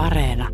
[0.00, 0.48] Areena.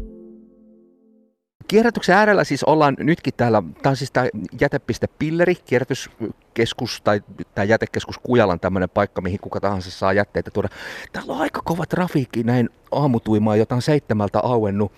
[1.68, 4.26] Kierrätyksen äärellä siis ollaan nytkin täällä, tämä on siis tämä
[4.60, 7.22] jätepiste Pilleri, kierrätyskeskus tai
[7.54, 10.68] tämä jätekeskus Kujalan tämmöinen paikka, mihin kuka tahansa saa jätteitä tuoda.
[11.12, 14.92] Täällä on aika kova trafiikki näin aamutuimaa, jota on seitsemältä auennut.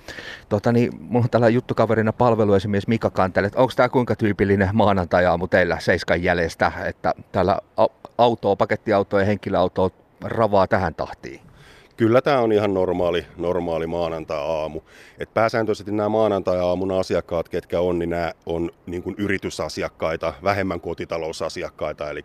[0.48, 5.80] Tota, niin, mulla on täällä juttukaverina palveluesimies Mika Kantele, onko tämä kuinka tyypillinen maanantai-aamu teillä
[5.80, 7.58] seiskan jäljestä, että täällä
[8.18, 9.90] autoa, pakettiautoa ja henkilöautoa
[10.20, 11.51] ravaa tähän tahtiin?
[11.96, 14.80] Kyllä tämä on ihan normaali, normaali maanantai-aamu.
[15.18, 22.10] Et pääsääntöisesti nämä maanantai-aamun asiakkaat, ketkä on, niin nämä on niin kuin yritysasiakkaita, vähemmän kotitalousasiakkaita,
[22.10, 22.24] eli,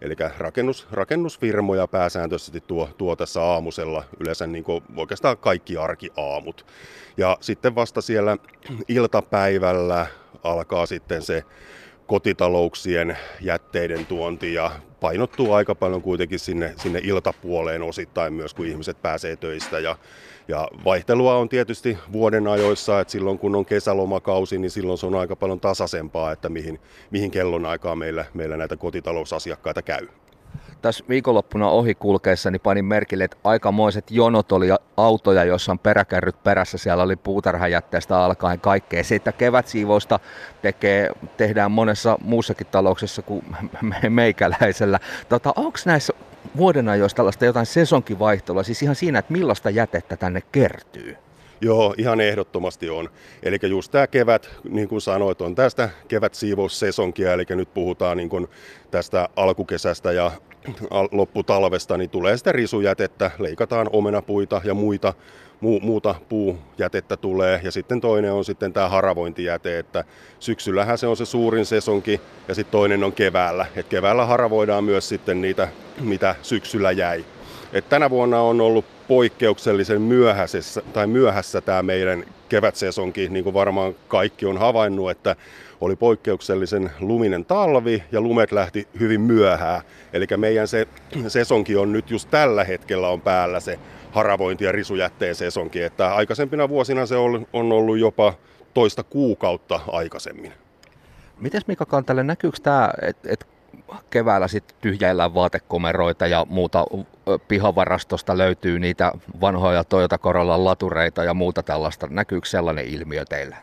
[0.00, 6.66] eli rakennus, rakennusfirmoja pääsääntöisesti tuo, tuo tässä aamusella yleensä niin kuin oikeastaan kaikki arkiaamut.
[7.16, 8.36] Ja sitten vasta siellä
[8.88, 10.06] iltapäivällä
[10.42, 11.44] alkaa sitten se
[12.06, 14.70] kotitalouksien jätteiden tuonti ja
[15.06, 19.78] painottuu aika paljon kuitenkin sinne, sinne iltapuoleen osittain myös, kun ihmiset pääsee töistä.
[19.78, 19.96] Ja,
[20.48, 25.14] ja vaihtelua on tietysti vuoden ajoissa, että silloin kun on kesälomakausi, niin silloin se on
[25.14, 30.08] aika paljon tasaisempaa, että mihin, mihin kellon aikaa meillä, meillä näitä kotitalousasiakkaita käy
[30.86, 36.42] tässä viikonloppuna ohi kulkeessa niin panin merkille, että aikamoiset jonot oli autoja, joissa on peräkärryt
[36.42, 36.78] perässä.
[36.78, 39.04] Siellä oli puutarhajätteestä alkaen kaikkea.
[39.04, 40.20] Se, että kevätsiivousta
[40.62, 43.44] tekee, tehdään monessa muussakin talouksessa kuin
[44.08, 44.98] meikäläisellä.
[45.28, 46.12] Tota, Onko näissä
[46.56, 51.16] vuoden ajoissa tällaista jotain sesonkivaihtelua, siis ihan siinä, että millaista jätettä tänne kertyy?
[51.60, 53.10] Joo, ihan ehdottomasti on.
[53.42, 58.48] Eli just tämä kevät, niin kuin sanoit, on tästä kevätsiivoussesonkia, eli nyt puhutaan niin kuin
[58.90, 60.30] tästä alkukesästä ja
[61.12, 65.14] lopputalvesta, niin tulee sitä risujätettä, leikataan omenapuita ja muita,
[65.60, 67.60] mu, muuta puujätettä tulee.
[67.64, 70.04] Ja sitten toinen on sitten tämä haravointijäte, että
[70.40, 73.66] syksyllähän se on se suurin sesonki ja sitten toinen on keväällä.
[73.76, 75.68] Et keväällä haravoidaan myös sitten niitä,
[76.00, 77.24] mitä syksyllä jäi.
[77.72, 83.94] Et tänä vuonna on ollut poikkeuksellisen myöhäisessä, tai myöhässä tämä meidän kevätsesonki, niin kuin varmaan
[84.08, 85.36] kaikki on havainnut, että
[85.80, 89.82] oli poikkeuksellisen luminen talvi ja lumet lähti hyvin myöhään.
[90.12, 90.86] Eli meidän se
[91.28, 93.78] sesonki on nyt just tällä hetkellä on päällä se
[94.12, 97.16] haravointi- ja risujätteen sesonki, että aikaisempina vuosina se
[97.52, 98.34] on ollut jopa
[98.74, 100.52] toista kuukautta aikaisemmin.
[101.40, 103.46] Mites Mika Kantalle, näkyykö tämä, että et
[104.10, 106.84] keväällä sitten tyhjäillään vaatekomeroita ja muuta
[107.48, 112.06] pihavarastosta löytyy niitä vanhoja Toyota Corolla latureita ja muuta tällaista.
[112.10, 113.56] Näkyykö sellainen ilmiö teillä?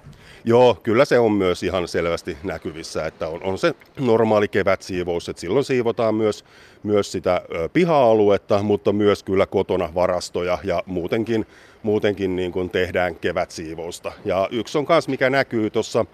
[0.46, 5.40] Joo, kyllä se on myös ihan selvästi näkyvissä, että on, on se normaali kevätsiivous, että
[5.40, 6.46] silloin siivotaan myös,
[6.84, 7.42] myös sitä
[7.74, 11.46] piha-aluetta, mutta myös kyllä kotona varastoja ja muutenkin,
[11.84, 14.12] muutenkin niin kuin tehdään kevätsiivousta.
[14.26, 16.06] Ja yksi on myös, mikä näkyy tuossa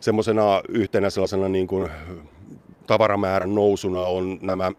[0.00, 1.88] semmoisena yhtenä sellaisena niin kuin
[2.86, 4.72] tavaramäärän nousuna on nämä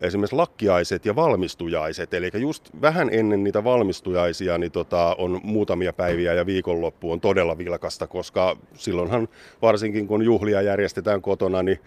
[0.00, 2.14] esimerkiksi lakkiaiset ja valmistujaiset.
[2.14, 7.58] Eli just vähän ennen niitä valmistujaisia niin tota, on muutamia päiviä ja viikonloppu on todella
[7.58, 9.28] vilkasta, koska silloinhan
[9.62, 11.80] varsinkin kun juhlia järjestetään kotona, niin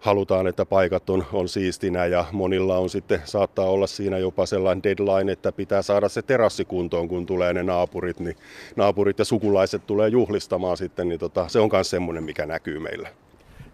[0.00, 4.82] halutaan, että paikat on, on siistinä ja monilla on sitten, saattaa olla siinä jopa sellainen
[4.82, 8.36] deadline, että pitää saada se terassi kuntoon, kun tulee ne naapurit, niin
[8.76, 13.08] naapurit ja sukulaiset tulee juhlistamaan sitten, niin tota, se on myös semmoinen, mikä näkyy meillä.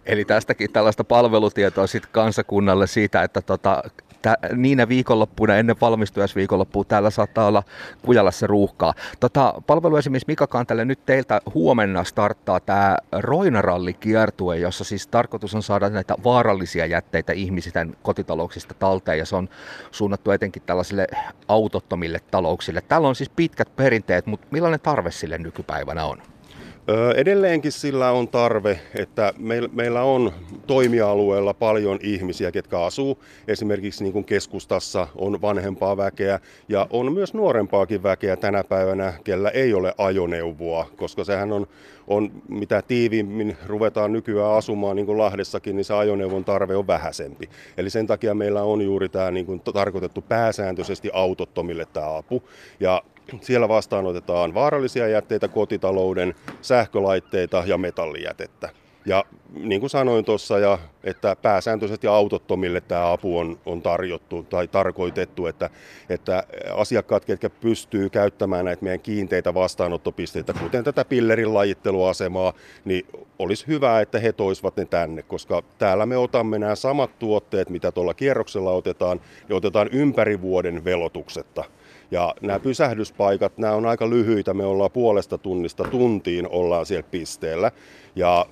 [0.07, 3.83] Eli tästäkin tällaista palvelutietoa sitten kansakunnalle siitä, että tota,
[4.23, 7.63] tä, niinä viikonloppuna ennen valmistujaisviikonloppua täällä saattaa olla
[8.03, 8.95] Kujalassa ruuhkaa.
[9.21, 15.89] Tota, palveluesimies Mika Kantele, nyt teiltä huomenna starttaa tämä Roinaralli-kiertue, jossa siis tarkoitus on saada
[15.89, 19.49] näitä vaarallisia jätteitä ihmisten kotitalouksista talteen, ja se on
[19.91, 21.07] suunnattu etenkin tällaisille
[21.49, 22.81] autottomille talouksille.
[22.81, 26.23] Täällä on siis pitkät perinteet, mutta millainen tarve sille nykypäivänä on?
[27.17, 29.33] Edelleenkin sillä on tarve, että
[29.73, 30.33] meillä on
[30.67, 37.35] toimialueella paljon ihmisiä, ketkä asuu esimerkiksi niin kuin keskustassa, on vanhempaa väkeä ja on myös
[37.35, 41.67] nuorempaakin väkeä tänä päivänä, kellä ei ole ajoneuvoa, koska sehän on,
[42.07, 47.49] on mitä tiiviimmin ruvetaan nykyään asumaan, niin kuin Lahdessakin, niin se ajoneuvon tarve on vähäisempi.
[47.77, 52.43] Eli sen takia meillä on juuri tämä niin kuin tarkoitettu pääsääntöisesti autottomille tämä apu.
[52.81, 53.03] Ja
[53.41, 58.69] siellä vastaanotetaan vaarallisia jätteitä, kotitalouden, sähkölaitteita ja metallijätettä.
[59.07, 59.25] Ja
[59.55, 65.47] niin kuin sanoin tuossa, ja, että pääsääntöisesti autottomille tämä apu on, on tarjottu tai tarkoitettu,
[65.47, 65.71] että,
[66.09, 66.45] että
[66.75, 72.53] asiakkaat, ketkä pystyy käyttämään näitä meidän kiinteitä vastaanottopisteitä, kuten tätä pillerin lajitteluasemaa,
[72.85, 73.07] niin
[73.39, 77.93] olisi hyvä, että he toisivat ne tänne, koska täällä me otamme nämä samat tuotteet, mitä
[77.93, 81.65] tuolla kierroksella otetaan, niin otetaan ympäri vuoden velotuksetta.
[82.11, 87.71] Ja nämä pysähdyspaikat, nämä on aika lyhyitä, me ollaan puolesta tunnista tuntiin ollaan siellä pisteellä.
[88.17, 88.47] Ja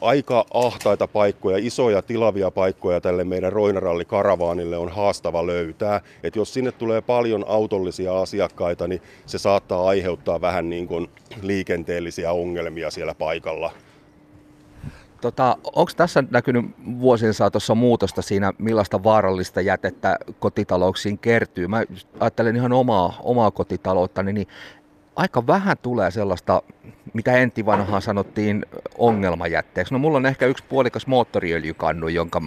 [0.00, 6.00] aika ahtaita paikkoja, isoja tilavia paikkoja tälle meidän Roinaralli karavaanille on haastava löytää.
[6.22, 11.10] Et jos sinne tulee paljon autollisia asiakkaita, niin se saattaa aiheuttaa vähän niin kuin
[11.42, 13.70] liikenteellisiä ongelmia siellä paikalla.
[15.20, 16.64] Tota, Onko tässä näkynyt
[17.00, 21.66] vuosien saatossa muutosta siinä, millaista vaarallista jätettä kotitalouksiin kertyy?
[21.66, 21.82] Mä
[22.20, 24.46] ajattelen ihan omaa, omaa kotitaloutta, niin
[25.16, 26.62] aika vähän tulee sellaista,
[27.12, 28.66] mitä enti vanhaan sanottiin
[28.98, 29.94] ongelmajätteeksi.
[29.94, 32.42] No mulla on ehkä yksi puolikas moottoriöljykannu, jonka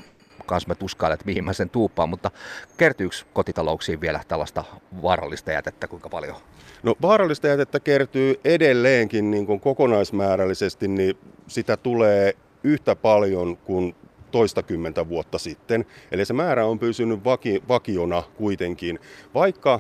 [0.46, 2.32] kanssa mä tuskailen, että mihin mä sen tuuppaan, mutta
[2.78, 4.64] kertyykö kotitalouksiin vielä tällaista
[5.02, 6.36] vaarallista jätettä kuinka paljon?
[6.84, 11.18] No vaarallista jätettä kertyy edelleenkin niin kuin kokonaismäärällisesti, niin
[11.48, 13.96] sitä tulee yhtä paljon kuin
[14.34, 15.86] toistakymmentä vuotta sitten.
[16.12, 19.00] Eli se määrä on pysynyt vaki, vakiona kuitenkin,
[19.34, 19.80] vaikka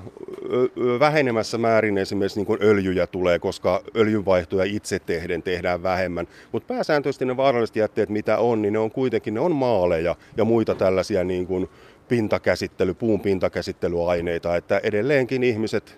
[1.00, 6.28] vähenemässä määrin esimerkiksi niin öljyjä tulee, koska öljynvaihtoja itse tehden tehdään vähemmän.
[6.52, 10.46] Mutta pääsääntöisesti ne vaaralliset jätteet, mitä on, niin ne on kuitenkin ne on maaleja ja
[10.46, 11.70] muita tällaisia niin kuin
[12.08, 15.98] pintakäsittely, puun pintakäsittelyaineita, että edelleenkin ihmiset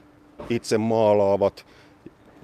[0.49, 1.65] itse maalaavat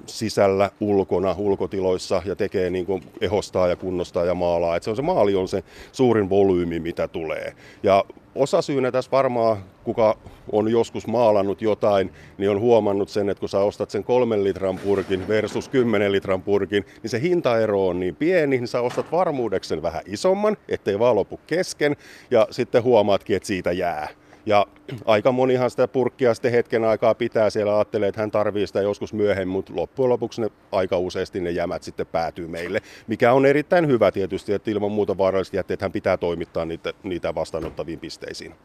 [0.05, 4.75] sisällä, ulkona, ulkotiloissa ja tekee niin kuin ehostaa ja kunnostaa ja maalaa.
[4.75, 7.53] Et se on se maali on se suurin volyymi, mitä tulee.
[7.83, 8.03] Ja
[8.35, 10.17] osa syynä tässä varmaan, kuka
[10.51, 14.79] on joskus maalannut jotain, niin on huomannut sen, että kun sä ostat sen kolmen litran
[14.79, 19.67] purkin versus 10 litran purkin, niin se hintaero on niin pieni, niin sä ostat varmuudeksi
[19.67, 21.95] sen vähän isomman, ettei vaan lopu kesken,
[22.31, 24.20] ja sitten huomaatkin, että siitä jää.
[24.45, 24.65] Ja
[25.05, 29.13] aika monihan sitä purkkia sitten hetken aikaa pitää siellä, ajattelee, että hän tarvii sitä joskus
[29.13, 33.87] myöhemmin, mutta loppujen lopuksi ne aika useasti ne jämät sitten päätyy meille, mikä on erittäin
[33.87, 38.55] hyvä tietysti, että ilman muuta vaaralliset jätteet hän pitää toimittaa niitä, niitä vastaanottaviin pisteisiin.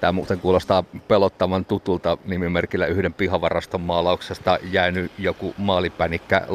[0.00, 6.46] Tämä muuten kuulostaa pelottavan tutulta nimimerkillä yhden pihavaraston maalauksesta jäänyt joku maalipänikkä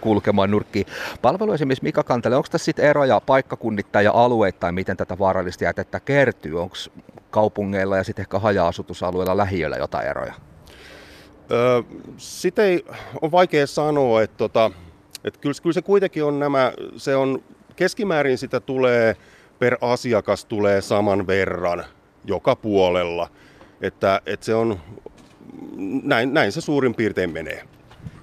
[0.00, 0.86] kulkemaan nurkkiin.
[1.22, 6.60] Palveluesimies Mika Kantele, onko tässä sitten eroja paikkakunnittain ja alueittain, miten tätä vaarallista jätettä kertyy?
[6.62, 6.76] Onko
[7.30, 10.34] kaupungeilla ja sitten ehkä haja-asutusalueilla lähiöillä jotain eroja?
[11.50, 11.82] Öö,
[12.16, 12.84] sitä ei
[13.22, 14.70] ole vaikea sanoa, että, tota,
[15.24, 17.42] että kyllä, kyllä se kuitenkin on nämä, se on
[17.76, 19.16] keskimäärin sitä tulee
[19.58, 21.84] per asiakas tulee saman verran
[22.24, 23.30] joka puolella.
[23.80, 24.80] Että, että se on,
[26.02, 27.62] näin, näin se suurin piirtein menee.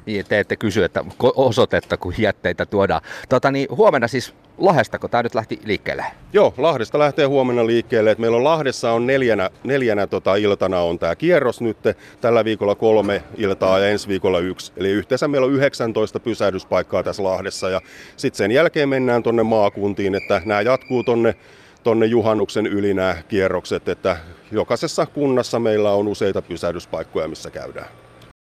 [0.05, 3.01] Niin, te ette kysy, että osoitetta, kun jätteitä tuodaan.
[3.29, 6.05] Tota, niin, huomenna siis Lahdesta, kun tämä nyt lähti liikkeelle?
[6.33, 8.11] Joo, Lahdesta lähtee huomenna liikkeelle.
[8.11, 11.77] Et meillä on Lahdessa on neljänä, neljänä tota, iltana on tämä kierros nyt.
[12.21, 14.71] Tällä viikolla kolme iltaa ja ensi viikolla yksi.
[14.77, 17.69] Eli yhteensä meillä on 19 pysähdyspaikkaa tässä Lahdessa.
[17.69, 17.81] Ja
[18.17, 21.35] sitten sen jälkeen mennään tuonne maakuntiin, että nämä jatkuu tuonne
[21.83, 24.17] tonne juhannuksen yli nämä kierrokset, että
[24.51, 27.87] jokaisessa kunnassa meillä on useita pysähdyspaikkoja, missä käydään.